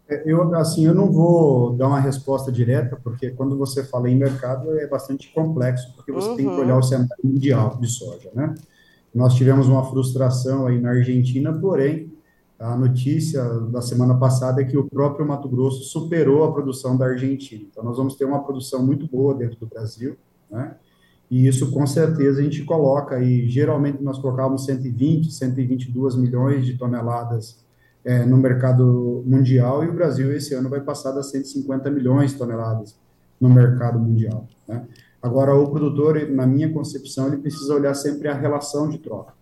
É, 0.07 0.21
eu, 0.25 0.53
assim, 0.55 0.85
eu 0.85 0.93
não 0.93 1.12
vou 1.12 1.73
dar 1.73 1.88
uma 1.88 2.00
resposta 2.00 2.51
direta, 2.51 3.00
porque 3.03 3.31
quando 3.31 3.57
você 3.57 3.83
fala 3.83 4.09
em 4.09 4.15
mercado 4.15 4.77
é 4.77 4.85
bastante 4.85 5.31
complexo, 5.33 5.93
porque 5.95 6.12
você 6.12 6.29
uhum. 6.29 6.35
tem 6.35 6.45
que 6.45 6.51
uhum. 6.51 6.59
olhar 6.59 6.77
o 6.77 6.83
cenário 6.83 7.15
mundial 7.23 7.77
de 7.77 7.88
soja, 7.88 8.29
né? 8.33 8.53
Nós 9.13 9.36
tivemos 9.36 9.67
uma 9.67 9.84
frustração 9.86 10.65
aí 10.65 10.79
na 10.79 10.89
Argentina, 10.89 11.53
porém, 11.53 12.12
a 12.60 12.75
notícia 12.77 13.43
da 13.43 13.82
semana 13.82 14.15
passada 14.15 14.62
é 14.62 14.65
que 14.65 14.77
o 14.77 14.89
próprio 14.89 15.27
Mato 15.27 15.50
Grosso 15.50 15.84
superou 15.84 16.43
a 16.43 16.51
produção 16.51 16.98
da 16.98 17.05
Argentina. 17.05 17.63
Então, 17.70 17.84
nós 17.84 17.98
vamos 17.98 18.15
ter 18.15 18.25
uma 18.25 18.43
produção 18.43 18.86
muito 18.86 19.08
boa 19.08 19.36
dentro 19.36 19.60
do 19.60 19.67
Brasil, 19.67 20.15
né? 20.50 20.75
E 21.29 21.48
isso, 21.48 21.72
com 21.72 21.86
certeza, 21.88 22.39
a 22.39 22.43
gente 22.43 22.63
coloca 22.63 23.15
aí, 23.15 23.50
geralmente 23.50 24.03
nós 24.03 24.20
colocávamos 24.20 24.65
120, 24.65 25.32
122 25.32 26.15
milhões 26.15 26.65
de 26.65 26.77
toneladas 26.77 27.58
é, 28.05 28.24
no 28.25 28.38
mercado 28.38 29.24
mundial 29.25 29.84
e 29.84 29.88
o 29.88 29.93
Brasil 29.93 30.32
esse 30.32 30.53
ano 30.53 30.70
vai 30.70 30.82
passar 30.82 31.12
das 31.12 31.32
150 31.32 31.89
milhões 31.89 32.32
de 32.32 32.38
toneladas 32.38 32.96
no 33.39 33.50
mercado 33.50 34.00
mundial. 34.00 34.48
Né? 34.67 34.86
Agora, 35.24 35.56
o 35.56 35.72
produtor, 35.72 36.30
na 36.30 36.46
minha 36.46 36.70
concepção, 36.70 37.27
ele 37.27 37.38
precisa 37.38 37.74
olhar 37.74 37.94
sempre 37.94 38.27
a 38.27 38.34
relação 38.34 38.89
de 38.89 38.98
troca. 38.98 39.34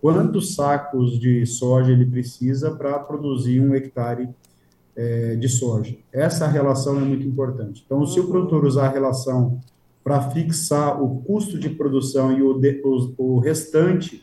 Quantos 0.00 0.56
sacos 0.56 1.20
de 1.20 1.46
soja 1.46 1.92
ele 1.92 2.04
precisa 2.04 2.72
para 2.72 2.98
produzir 2.98 3.60
um 3.60 3.76
hectare 3.76 4.28
é, 4.96 5.36
de 5.36 5.48
soja? 5.48 5.96
Essa 6.12 6.48
relação 6.48 6.96
é 6.96 7.04
muito 7.04 7.24
importante. 7.24 7.84
Então, 7.86 8.04
se 8.04 8.18
o 8.18 8.26
produtor 8.26 8.64
usar 8.64 8.86
a 8.86 8.90
relação 8.90 9.60
para 10.02 10.30
fixar 10.30 11.00
o 11.00 11.20
custo 11.22 11.56
de 11.56 11.68
produção 11.68 12.32
e 12.36 12.42
o, 12.42 12.54
de, 12.54 12.82
o, 12.84 13.14
o 13.18 13.38
restante 13.38 14.20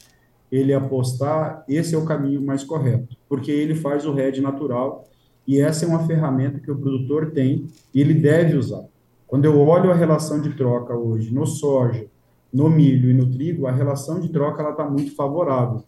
ele 0.52 0.74
apostar, 0.74 1.64
esse 1.70 1.96
é 1.96 1.98
o 1.98 2.06
caminho 2.06 2.42
mais 2.42 2.66
correto, 2.66 3.16
porque 3.30 3.50
ele 3.50 3.76
faz 3.76 4.06
o 4.06 4.18
hedge 4.20 4.42
natural 4.42 5.08
e 5.48 5.60
essa 5.60 5.86
é 5.86 5.88
uma 5.88 6.06
ferramenta 6.06 6.60
que 6.60 6.72
o 6.72 6.78
produtor 6.78 7.32
tem 7.32 7.68
e 7.94 8.02
ele 8.02 8.14
deve 8.14 8.58
usar. 8.58 8.84
Quando 9.28 9.46
eu 9.46 9.60
olho 9.60 9.92
a 9.92 9.96
relação 9.96 10.40
de 10.40 10.54
troca 10.54 10.96
hoje 10.96 11.34
no 11.34 11.46
soja, 11.46 12.08
no 12.54 12.70
milho 12.70 13.10
e 13.10 13.14
no 13.14 13.30
trigo, 13.32 13.68
a 13.68 13.72
relação 13.72 14.20
de 14.20 14.30
troca 14.30 14.70
está 14.70 14.90
muito 14.90 15.16
favorável. 15.16 15.84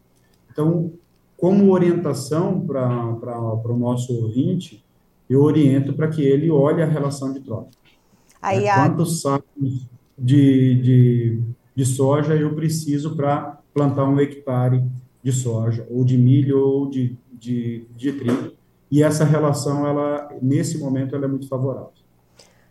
Então, 0.51 0.91
como 1.37 1.71
orientação 1.71 2.61
para 2.61 3.39
o 3.39 3.77
nosso 3.77 4.13
ouvinte, 4.13 4.83
eu 5.29 5.41
oriento 5.43 5.93
para 5.93 6.07
que 6.07 6.21
ele 6.21 6.49
olhe 6.49 6.81
a 6.81 6.85
relação 6.85 7.31
de 7.31 7.39
troca. 7.41 7.69
Aí, 8.41 8.65
é, 8.65 8.71
a... 8.71 8.89
Quantos 8.89 9.21
sacos 9.21 9.87
de, 10.17 10.75
de, 10.75 11.39
de 11.75 11.85
soja 11.85 12.35
eu 12.35 12.55
preciso 12.55 13.15
para 13.15 13.59
plantar 13.73 14.05
um 14.05 14.19
hectare 14.19 14.83
de 15.21 15.31
soja, 15.31 15.85
ou 15.89 16.03
de 16.03 16.17
milho, 16.17 16.59
ou 16.59 16.89
de, 16.89 17.15
de, 17.31 17.85
de 17.95 18.11
trigo. 18.13 18.51
E 18.89 19.03
essa 19.03 19.23
relação, 19.23 19.85
ela, 19.85 20.29
nesse 20.41 20.77
momento, 20.79 21.15
ela 21.15 21.25
é 21.25 21.27
muito 21.27 21.47
favorável. 21.47 21.91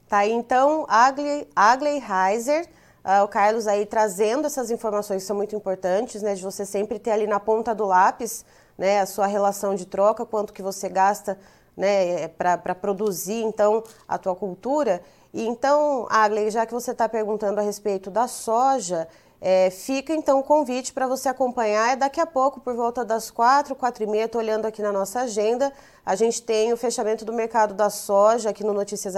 Tá 0.08 0.24
então, 0.24 0.86
Agley, 0.88 2.00
Heiser, 2.00 2.68
uh, 3.04 3.24
o 3.24 3.28
Carlos 3.28 3.66
aí 3.66 3.84
trazendo 3.84 4.46
essas 4.46 4.70
informações 4.70 5.22
que 5.22 5.26
são 5.26 5.34
muito 5.34 5.56
importantes, 5.56 6.22
né, 6.22 6.34
de 6.34 6.42
você 6.42 6.64
sempre 6.64 7.00
ter 7.00 7.10
ali 7.10 7.26
na 7.26 7.40
ponta 7.40 7.74
do 7.74 7.84
lápis, 7.84 8.44
né, 8.78 9.00
a 9.00 9.06
sua 9.06 9.26
relação 9.26 9.74
de 9.74 9.84
troca, 9.84 10.24
quanto 10.24 10.52
que 10.52 10.62
você 10.62 10.88
gasta, 10.88 11.36
né, 11.76 12.28
para 12.28 12.74
produzir, 12.74 13.42
então, 13.42 13.82
a 14.06 14.16
tua 14.16 14.36
cultura. 14.36 15.02
E 15.34 15.44
então, 15.44 16.06
Agley, 16.08 16.50
já 16.52 16.64
que 16.64 16.72
você 16.72 16.92
está 16.92 17.08
perguntando 17.08 17.58
a 17.58 17.62
respeito 17.62 18.08
da 18.08 18.28
soja, 18.28 19.08
é, 19.48 19.70
fica 19.70 20.12
então 20.12 20.40
o 20.40 20.42
convite 20.42 20.92
para 20.92 21.06
você 21.06 21.28
acompanhar. 21.28 21.92
É 21.92 21.94
daqui 21.94 22.20
a 22.20 22.26
pouco, 22.26 22.58
por 22.58 22.74
volta 22.74 23.04
das 23.04 23.30
quatro, 23.30 23.76
quatro 23.76 24.02
e 24.02 24.06
meia, 24.08 24.24
estou 24.24 24.40
olhando 24.40 24.66
aqui 24.66 24.82
na 24.82 24.90
nossa 24.90 25.20
agenda. 25.20 25.72
A 26.04 26.16
gente 26.16 26.42
tem 26.42 26.72
o 26.72 26.76
fechamento 26.76 27.24
do 27.24 27.32
mercado 27.32 27.72
da 27.72 27.88
soja 27.88 28.50
aqui 28.50 28.64
no 28.64 28.72
Notícias 28.72 29.14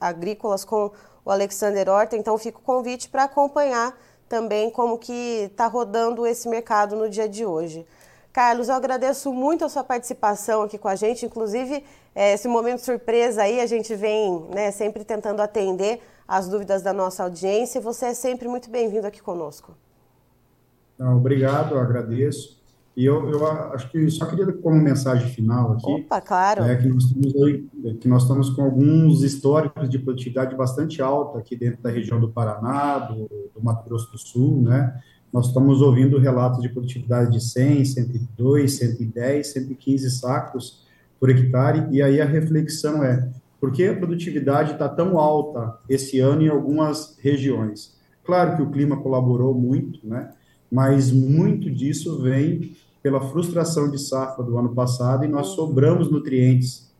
Agrícolas 0.00 0.64
com 0.64 0.90
o 1.22 1.30
Alexander 1.30 1.90
Horta. 1.90 2.16
Então 2.16 2.38
fica 2.38 2.56
o 2.56 2.62
convite 2.62 3.10
para 3.10 3.24
acompanhar 3.24 3.94
também 4.30 4.70
como 4.70 4.96
que 4.96 5.50
está 5.52 5.66
rodando 5.66 6.26
esse 6.26 6.48
mercado 6.48 6.96
no 6.96 7.06
dia 7.06 7.28
de 7.28 7.44
hoje. 7.44 7.86
Carlos, 8.32 8.70
eu 8.70 8.74
agradeço 8.74 9.30
muito 9.30 9.66
a 9.66 9.68
sua 9.68 9.84
participação 9.84 10.62
aqui 10.62 10.78
com 10.78 10.88
a 10.88 10.94
gente, 10.94 11.26
inclusive 11.26 11.84
é, 12.14 12.32
esse 12.32 12.48
momento 12.48 12.78
surpresa 12.78 13.42
aí, 13.42 13.60
a 13.60 13.66
gente 13.66 13.94
vem 13.94 14.46
né, 14.54 14.70
sempre 14.70 15.04
tentando 15.04 15.42
atender 15.42 16.00
as 16.30 16.48
dúvidas 16.48 16.80
da 16.80 16.92
nossa 16.92 17.24
audiência. 17.24 17.80
Você 17.80 18.06
é 18.06 18.14
sempre 18.14 18.46
muito 18.46 18.70
bem-vindo 18.70 19.04
aqui 19.04 19.20
conosco. 19.20 19.76
Não, 20.96 21.16
obrigado, 21.16 21.74
eu 21.74 21.80
agradeço. 21.80 22.60
E 22.96 23.04
eu, 23.04 23.28
eu 23.28 23.44
acho 23.72 23.90
que 23.90 24.08
só 24.10 24.26
queria 24.26 24.52
como 24.52 24.76
mensagem 24.76 25.28
final 25.28 25.72
aqui. 25.72 25.90
Opa, 25.90 26.20
claro. 26.20 26.62
É 26.62 26.76
que 26.76 26.86
nós, 26.86 27.02
estamos, 27.04 27.32
que 28.00 28.08
nós 28.08 28.22
estamos 28.22 28.50
com 28.50 28.62
alguns 28.62 29.24
históricos 29.24 29.90
de 29.90 29.98
produtividade 29.98 30.54
bastante 30.54 31.02
alta 31.02 31.40
aqui 31.40 31.56
dentro 31.56 31.82
da 31.82 31.90
região 31.90 32.20
do 32.20 32.30
Paraná, 32.30 32.98
do, 32.98 33.28
do 33.52 33.60
Mato 33.60 33.88
Grosso 33.88 34.12
do 34.12 34.18
Sul, 34.18 34.62
né? 34.62 35.00
Nós 35.32 35.48
estamos 35.48 35.80
ouvindo 35.80 36.18
relatos 36.18 36.62
de 36.62 36.68
produtividade 36.68 37.32
de 37.32 37.40
100, 37.42 37.84
102, 37.86 38.72
110, 38.72 39.46
115 39.48 40.10
sacos 40.10 40.86
por 41.18 41.28
hectare, 41.28 41.88
e 41.90 42.00
aí 42.00 42.20
a 42.20 42.24
reflexão 42.24 43.02
é, 43.02 43.28
por 43.60 43.70
que 43.70 43.86
a 43.86 43.96
produtividade 43.96 44.72
está 44.72 44.88
tão 44.88 45.18
alta 45.18 45.78
esse 45.88 46.18
ano 46.18 46.42
em 46.42 46.48
algumas 46.48 47.18
regiões? 47.20 47.98
Claro 48.24 48.56
que 48.56 48.62
o 48.62 48.70
clima 48.70 48.96
colaborou 48.96 49.54
muito, 49.54 50.00
né? 50.06 50.32
mas 50.70 51.12
muito 51.12 51.70
disso 51.70 52.22
vem 52.22 52.72
pela 53.02 53.20
frustração 53.20 53.90
de 53.90 53.98
safra 53.98 54.44
do 54.44 54.56
ano 54.58 54.74
passado 54.74 55.24
e 55.24 55.28
nós 55.28 55.48
sobramos 55.48 56.10
nutrientes 56.10 56.90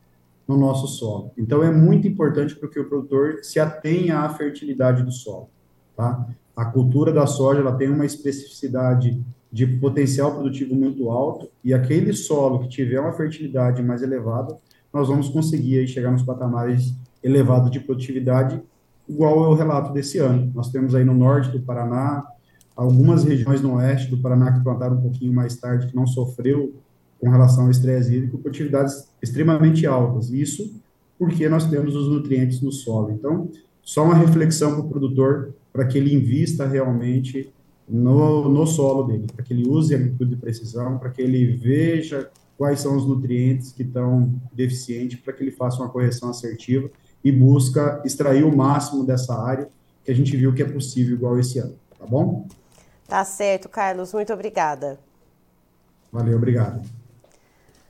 no 0.47 0.57
nosso 0.57 0.87
solo. 0.89 1.31
Então 1.39 1.63
é 1.63 1.71
muito 1.71 2.09
importante 2.09 2.57
para 2.57 2.69
que 2.69 2.81
o 2.81 2.89
produtor 2.89 3.39
se 3.43 3.61
atenha 3.61 4.21
à 4.21 4.29
fertilidade 4.29 5.03
do 5.03 5.13
solo. 5.13 5.49
Tá? 5.97 6.27
A 6.57 6.65
cultura 6.65 7.13
da 7.13 7.27
soja 7.27 7.61
ela 7.61 7.77
tem 7.77 7.89
uma 7.89 8.05
especificidade 8.05 9.23
de 9.53 9.67
potencial 9.67 10.33
produtivo 10.33 10.75
muito 10.75 11.11
alto 11.11 11.49
e 11.63 11.73
aquele 11.73 12.13
solo 12.13 12.61
que 12.61 12.69
tiver 12.69 13.01
uma 13.01 13.13
fertilidade 13.13 13.83
mais 13.83 14.03
elevada 14.03 14.57
nós 14.93 15.09
vamos 15.09 15.29
conseguir 15.29 15.87
chegar 15.87 16.11
nos 16.11 16.23
patamares 16.23 16.95
elevados 17.23 17.71
de 17.71 17.81
produtividade, 17.81 18.61
igual 19.09 19.45
é 19.45 19.49
o 19.49 19.55
relato 19.55 19.93
desse 19.93 20.19
ano. 20.19 20.51
Nós 20.55 20.71
temos 20.71 20.95
aí 20.95 21.05
no 21.05 21.15
norte 21.15 21.51
do 21.51 21.61
Paraná, 21.61 22.25
algumas 22.75 23.25
regiões 23.25 23.61
no 23.61 23.75
oeste 23.75 24.11
do 24.11 24.19
Paraná 24.19 24.53
que 24.53 24.65
plantaram 24.65 24.97
um 24.97 25.03
pouquinho 25.03 25.33
mais 25.33 25.57
tarde, 25.57 25.87
que 25.87 25.97
não 25.97 26.07
sofreu 26.07 26.75
com 27.21 27.29
relação 27.29 27.65
ao 27.65 27.71
estresse 27.71 28.15
hídrico, 28.15 28.39
produtividades 28.39 29.09
extremamente 29.23 29.87
altas. 29.87 30.31
Isso 30.31 30.81
porque 31.19 31.49
nós 31.51 31.69
temos 31.69 31.95
os 31.95 32.09
nutrientes 32.09 32.63
no 32.63 32.73
solo. 32.73 33.11
Então, 33.11 33.51
só 33.83 34.05
uma 34.05 34.15
reflexão 34.15 34.73
para 34.73 34.81
o 34.81 34.89
produtor, 34.89 35.55
para 35.71 35.85
que 35.85 35.99
ele 35.99 36.15
invista 36.15 36.67
realmente 36.67 37.53
no, 37.87 38.49
no 38.49 38.67
solo 38.67 39.03
dele, 39.03 39.27
para 39.35 39.45
que 39.45 39.53
ele 39.53 39.69
use 39.69 39.93
a 39.93 39.99
agricultura 39.99 40.31
de 40.31 40.37
precisão, 40.37 40.97
para 40.97 41.11
que 41.11 41.21
ele 41.21 41.45
veja 41.47 42.31
quais 42.61 42.81
são 42.81 42.95
os 42.95 43.07
nutrientes 43.07 43.73
que 43.73 43.83
estão 43.83 44.39
deficientes 44.53 45.19
para 45.19 45.33
que 45.33 45.43
ele 45.43 45.51
faça 45.51 45.79
uma 45.79 45.89
correção 45.89 46.29
assertiva 46.29 46.91
e 47.25 47.33
busca 47.33 48.03
extrair 48.05 48.45
o 48.45 48.55
máximo 48.55 49.03
dessa 49.03 49.35
área 49.35 49.71
que 50.05 50.11
a 50.11 50.15
gente 50.15 50.37
viu 50.37 50.55
que 50.55 50.63
é 50.63 50.71
possível 50.71 51.15
igual 51.15 51.41
esse 51.41 51.59
ano, 51.59 51.75
tá 51.99 52.05
bom? 52.05 52.47
Tá 53.09 53.25
certo, 53.25 53.67
Carlos, 53.67 54.13
muito 54.13 54.31
obrigada. 54.35 55.01
Valeu, 56.13 56.37
obrigado. 56.37 56.87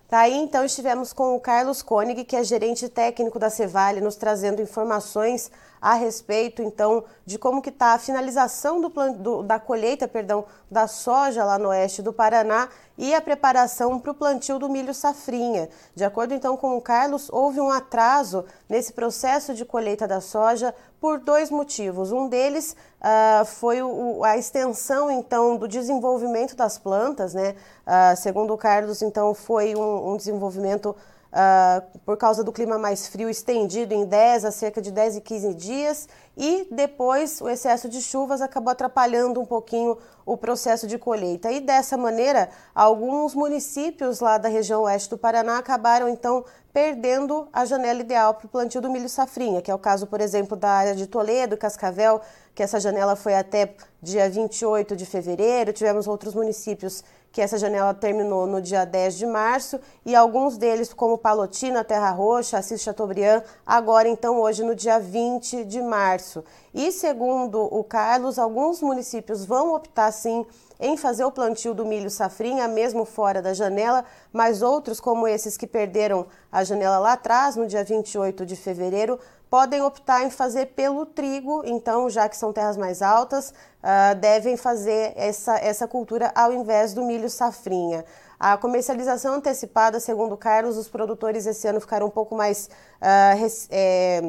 Tá 0.09 0.21
aí, 0.21 0.37
então, 0.37 0.65
estivemos 0.65 1.13
com 1.13 1.35
o 1.35 1.41
Carlos 1.41 1.83
Koenig, 1.83 2.25
que 2.25 2.37
é 2.37 2.45
gerente 2.45 2.89
técnico 2.89 3.41
da 3.41 3.51
Cevale, 3.51 4.01
nos 4.01 4.15
trazendo 4.15 4.63
informações 4.63 5.51
a 5.81 5.95
respeito, 5.95 6.63
então, 6.63 7.05
de 7.25 7.39
como 7.39 7.63
que 7.63 7.71
está 7.71 7.95
a 7.95 7.99
finalização 7.99 8.81
do, 8.81 8.89
do, 9.15 9.43
da 9.43 9.59
colheita, 9.59 10.07
perdão, 10.07 10.45
da 10.71 10.87
soja 10.87 11.43
lá 11.43 11.59
no 11.59 11.69
oeste 11.69 12.03
do 12.03 12.13
Paraná 12.13 12.69
e 12.99 13.15
a 13.15 13.21
preparação 13.21 13.99
para 13.99 14.11
o 14.11 14.15
plantio 14.15 14.59
do 14.59 14.69
milho 14.69 14.93
safrinha. 14.93 15.71
De 15.95 16.05
acordo, 16.05 16.35
então, 16.35 16.55
com 16.57 16.77
o 16.77 16.83
Carlos, 16.83 17.31
houve 17.33 17.59
um 17.59 17.71
atraso 17.71 18.45
nesse 18.69 18.93
processo 18.93 19.55
de 19.55 19.65
colheita 19.65 20.07
da 20.07 20.21
soja 20.21 20.75
por 21.01 21.19
dois 21.19 21.51
motivos. 21.51 22.13
Um 22.13 22.29
deles 22.29 22.77
uh, 23.01 23.45
foi 23.47 23.81
o, 23.83 24.23
a 24.23 24.37
extensão, 24.37 25.11
então, 25.11 25.57
do 25.57 25.67
desenvolvimento 25.67 26.55
das 26.55 26.77
plantas, 26.77 27.33
né? 27.33 27.57
Uh, 27.87 28.15
segundo 28.19 28.53
o 28.53 28.59
Carlos, 28.59 29.01
então, 29.01 29.33
foi 29.33 29.75
um, 29.75 30.13
um 30.13 30.17
desenvolvimento 30.19 30.95
Uh, 31.31 32.01
por 32.01 32.17
causa 32.17 32.43
do 32.43 32.51
clima 32.51 32.77
mais 32.77 33.07
frio 33.07 33.31
estendido 33.31 33.95
em 33.95 34.05
10 34.05 34.45
a 34.45 34.51
cerca 34.51 34.83
de 34.83 34.91
10 34.91 35.19
e 35.19 35.21
15 35.21 35.55
dias. 35.55 36.09
e 36.37 36.67
depois 36.73 37.41
o 37.41 37.49
excesso 37.49 37.89
de 37.89 38.03
chuvas 38.03 38.41
acabou 38.41 38.73
atrapalhando 38.73 39.41
um 39.41 39.45
pouquinho 39.45 39.97
o 40.27 40.37
processo 40.37 40.87
de 40.87 40.99
colheita. 40.99 41.51
E 41.51 41.61
dessa 41.61 41.97
maneira, 41.97 42.51
alguns 42.75 43.35
municípios 43.35 44.21
lá 44.21 44.39
da 44.39 44.49
região 44.49 44.83
oeste 44.83 45.11
do 45.11 45.19
Paraná 45.19 45.59
acabaram 45.59 46.09
então 46.09 46.45
perdendo 46.73 47.49
a 47.53 47.65
janela 47.65 48.01
ideal 48.01 48.35
para 48.35 48.47
o 48.47 48.49
plantio 48.49 48.81
do 48.81 48.91
milho 48.91 49.09
safrinha, 49.09 49.61
que 49.61 49.71
é 49.71 49.75
o 49.75 49.79
caso, 49.79 50.07
por 50.07 50.21
exemplo, 50.21 50.57
da 50.57 50.71
área 50.71 50.95
de 50.95 51.07
Toledo 51.07 51.57
Cascavel, 51.57 52.21
que 52.55 52.63
essa 52.63 52.79
janela 52.79 53.17
foi 53.17 53.35
até 53.35 53.75
dia 54.01 54.31
28 54.31 54.95
de 54.95 55.05
fevereiro. 55.05 55.73
Tivemos 55.73 56.07
outros 56.07 56.35
municípios 56.35 57.03
que 57.33 57.41
essa 57.41 57.59
janela 57.59 57.95
terminou 57.95 58.47
no 58.47 58.61
dia 58.61 58.85
10 58.85 59.17
de 59.17 59.27
março, 59.27 59.81
e 60.05 60.15
alguns 60.15 60.57
deles, 60.57 60.93
como 60.93 61.19
Palotina, 61.19 61.85
Terra 61.85 62.11
Roxa, 62.11 62.59
Assis 62.59 62.81
Chateaubriand, 62.81 63.43
agora 63.65 64.09
então 64.09 64.41
hoje 64.41 64.65
no 64.65 64.75
dia 64.75 64.99
20 64.99 65.65
de 65.65 65.81
março. 65.81 66.45
E 66.75 66.91
segundo 66.91 67.63
o 67.73 67.85
Carlos, 67.85 68.39
alguns 68.39 68.83
municípios 68.83 69.45
vão 69.45 69.75
optar 69.75 70.11
sim 70.13 70.45
em 70.81 70.97
fazer 70.97 71.25
o 71.25 71.31
plantio 71.31 71.75
do 71.75 71.85
milho 71.85 72.11
safrinha, 72.11 72.67
mesmo 72.67 73.05
fora 73.05 73.43
da 73.43 73.53
janela, 73.53 74.05
mas 74.33 74.63
outros, 74.63 74.99
como 74.99 75.29
esses 75.29 75.57
que 75.57 75.67
perderam 75.67 76.27
a 76.51 76.65
janela 76.65 76.99
lá 76.99 77.13
atrás, 77.13 77.55
no 77.55 77.67
dia 77.67 77.85
28 77.85 78.47
de 78.47 78.57
fevereiro, 78.57 79.21
podem 79.51 79.83
optar 79.83 80.25
em 80.25 80.31
fazer 80.31 80.67
pelo 80.67 81.05
trigo, 81.05 81.63
então, 81.67 82.09
já 82.09 82.29
que 82.29 82.37
são 82.37 82.53
terras 82.53 82.77
mais 82.77 83.03
altas, 83.03 83.51
uh, 83.51 84.15
devem 84.21 84.57
fazer 84.57 85.13
essa, 85.17 85.59
essa 85.59 85.89
cultura 85.89 86.33
ao 86.35 86.53
invés 86.53 86.95
do 86.95 87.03
milho 87.03 87.29
safrinha. 87.29 88.05
A 88.39 88.57
comercialização 88.57 89.35
antecipada, 89.35 90.01
segundo 90.01 90.37
Carlos, 90.37 90.79
os 90.79 90.89
produtores 90.89 91.47
esse 91.47 91.67
ano 91.67 91.81
ficaram 91.81 92.07
um 92.07 92.11
pouco 92.11 92.35
mais 92.35 92.71
uh, 93.03 93.39
res, 93.39 93.69
é, 93.71 94.23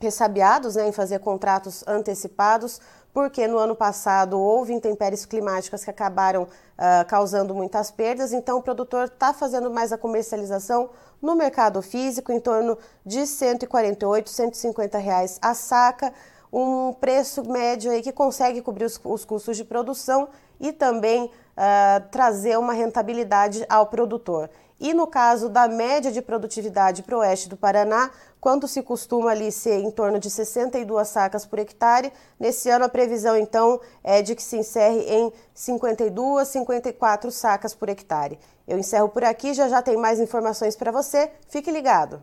ressabiados 0.00 0.76
né, 0.76 0.88
em 0.88 0.92
fazer 0.92 1.18
contratos 1.18 1.84
antecipados, 1.86 2.80
porque 3.14 3.46
no 3.46 3.58
ano 3.58 3.76
passado 3.76 4.38
houve 4.40 4.72
intempéries 4.72 5.24
climáticas 5.24 5.84
que 5.84 5.90
acabaram 5.90 6.42
uh, 6.42 7.06
causando 7.06 7.54
muitas 7.54 7.88
perdas, 7.88 8.32
então 8.32 8.58
o 8.58 8.62
produtor 8.62 9.04
está 9.04 9.32
fazendo 9.32 9.70
mais 9.70 9.92
a 9.92 9.96
comercialização 9.96 10.90
no 11.22 11.36
mercado 11.36 11.80
físico, 11.80 12.32
em 12.32 12.40
torno 12.40 12.76
de 13.06 13.24
148, 13.24 14.28
150 14.28 14.98
reais 14.98 15.38
a 15.40 15.54
saca, 15.54 16.12
um 16.52 16.92
preço 16.92 17.48
médio 17.48 17.92
aí 17.92 18.02
que 18.02 18.12
consegue 18.12 18.60
cobrir 18.60 18.84
os, 18.84 19.00
os 19.04 19.24
custos 19.24 19.56
de 19.56 19.64
produção 19.64 20.28
e 20.58 20.72
também 20.72 21.26
uh, 21.26 22.08
trazer 22.10 22.58
uma 22.58 22.72
rentabilidade 22.72 23.64
ao 23.68 23.86
produtor. 23.86 24.50
E 24.78 24.92
no 24.92 25.06
caso 25.06 25.48
da 25.48 25.68
média 25.68 26.10
de 26.10 26.20
produtividade 26.20 27.02
para 27.02 27.16
o 27.16 27.20
oeste 27.20 27.48
do 27.48 27.56
Paraná, 27.56 28.10
quanto 28.40 28.66
se 28.66 28.82
costuma 28.82 29.30
ali 29.30 29.50
ser 29.52 29.78
em 29.78 29.90
torno 29.90 30.18
de 30.18 30.28
62 30.28 31.08
sacas 31.08 31.46
por 31.46 31.58
hectare, 31.58 32.12
nesse 32.38 32.68
ano 32.68 32.84
a 32.84 32.88
previsão 32.88 33.36
então 33.36 33.80
é 34.02 34.20
de 34.20 34.34
que 34.34 34.42
se 34.42 34.56
encerre 34.56 35.00
em 35.08 35.32
52, 35.54 36.48
54 36.48 37.30
sacas 37.30 37.74
por 37.74 37.88
hectare. 37.88 38.38
Eu 38.66 38.78
encerro 38.78 39.08
por 39.08 39.24
aqui, 39.24 39.54
já 39.54 39.68
já 39.68 39.80
tem 39.80 39.96
mais 39.96 40.18
informações 40.18 40.74
para 40.74 40.90
você. 40.90 41.30
Fique 41.48 41.70
ligado. 41.70 42.22